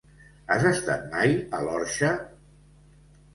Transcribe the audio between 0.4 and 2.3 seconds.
Has estat mai a l'Orxa?